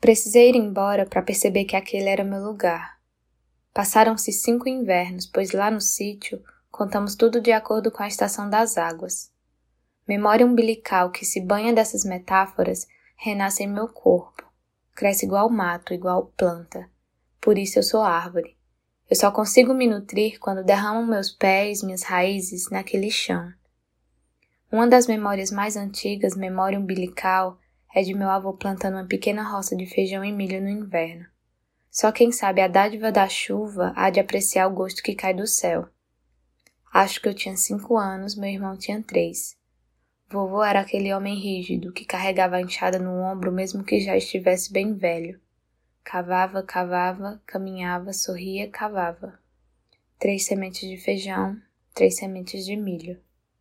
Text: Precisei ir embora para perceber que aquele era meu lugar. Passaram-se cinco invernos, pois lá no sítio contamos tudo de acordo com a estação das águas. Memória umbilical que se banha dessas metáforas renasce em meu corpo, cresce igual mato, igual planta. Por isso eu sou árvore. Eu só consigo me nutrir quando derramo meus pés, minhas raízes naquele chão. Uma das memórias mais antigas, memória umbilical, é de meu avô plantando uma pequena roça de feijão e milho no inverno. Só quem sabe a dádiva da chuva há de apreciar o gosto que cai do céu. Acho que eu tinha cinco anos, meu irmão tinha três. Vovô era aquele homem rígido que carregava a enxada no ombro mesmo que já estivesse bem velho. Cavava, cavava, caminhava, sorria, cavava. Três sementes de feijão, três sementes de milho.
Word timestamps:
Precisei 0.00 0.50
ir 0.50 0.56
embora 0.56 1.04
para 1.04 1.22
perceber 1.22 1.64
que 1.64 1.74
aquele 1.74 2.08
era 2.08 2.22
meu 2.22 2.40
lugar. 2.42 2.98
Passaram-se 3.74 4.32
cinco 4.32 4.68
invernos, 4.68 5.26
pois 5.26 5.52
lá 5.52 5.70
no 5.70 5.80
sítio 5.80 6.42
contamos 6.70 7.14
tudo 7.14 7.40
de 7.40 7.52
acordo 7.52 7.90
com 7.90 8.02
a 8.02 8.08
estação 8.08 8.48
das 8.48 8.78
águas. 8.78 9.32
Memória 10.06 10.46
umbilical 10.46 11.10
que 11.10 11.26
se 11.26 11.40
banha 11.40 11.72
dessas 11.72 12.04
metáforas 12.04 12.86
renasce 13.16 13.64
em 13.64 13.66
meu 13.66 13.88
corpo, 13.88 14.44
cresce 14.94 15.26
igual 15.26 15.50
mato, 15.50 15.92
igual 15.92 16.32
planta. 16.36 16.88
Por 17.40 17.58
isso 17.58 17.78
eu 17.78 17.82
sou 17.82 18.02
árvore. 18.02 18.56
Eu 19.10 19.16
só 19.16 19.30
consigo 19.30 19.74
me 19.74 19.86
nutrir 19.86 20.38
quando 20.38 20.64
derramo 20.64 21.04
meus 21.04 21.30
pés, 21.30 21.82
minhas 21.82 22.02
raízes 22.02 22.70
naquele 22.70 23.10
chão. 23.10 23.52
Uma 24.70 24.86
das 24.86 25.06
memórias 25.06 25.50
mais 25.50 25.76
antigas, 25.76 26.36
memória 26.36 26.78
umbilical, 26.78 27.58
é 27.94 28.02
de 28.02 28.14
meu 28.14 28.28
avô 28.28 28.52
plantando 28.52 28.94
uma 28.94 29.06
pequena 29.06 29.42
roça 29.42 29.76
de 29.76 29.86
feijão 29.86 30.24
e 30.24 30.32
milho 30.32 30.60
no 30.60 30.68
inverno. 30.68 31.26
Só 31.90 32.12
quem 32.12 32.30
sabe 32.30 32.60
a 32.60 32.68
dádiva 32.68 33.10
da 33.10 33.28
chuva 33.28 33.92
há 33.96 34.10
de 34.10 34.20
apreciar 34.20 34.66
o 34.66 34.74
gosto 34.74 35.02
que 35.02 35.14
cai 35.14 35.34
do 35.34 35.46
céu. 35.46 35.88
Acho 36.92 37.20
que 37.20 37.28
eu 37.28 37.34
tinha 37.34 37.56
cinco 37.56 37.96
anos, 37.96 38.34
meu 38.34 38.48
irmão 38.48 38.76
tinha 38.76 39.02
três. 39.02 39.56
Vovô 40.30 40.62
era 40.62 40.80
aquele 40.80 41.12
homem 41.12 41.34
rígido 41.34 41.92
que 41.92 42.04
carregava 42.04 42.56
a 42.56 42.60
enxada 42.60 42.98
no 42.98 43.10
ombro 43.20 43.50
mesmo 43.50 43.82
que 43.82 44.00
já 44.00 44.16
estivesse 44.16 44.72
bem 44.72 44.94
velho. 44.94 45.40
Cavava, 46.04 46.62
cavava, 46.62 47.40
caminhava, 47.46 48.12
sorria, 48.12 48.68
cavava. 48.70 49.38
Três 50.18 50.44
sementes 50.44 50.88
de 50.88 50.96
feijão, 50.98 51.56
três 51.94 52.16
sementes 52.16 52.64
de 52.64 52.76
milho. 52.76 53.18